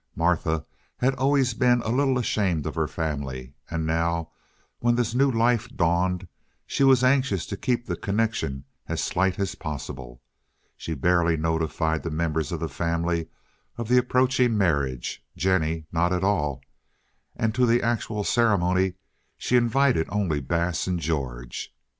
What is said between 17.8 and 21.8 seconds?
actual ceremony she invited only Bass and George.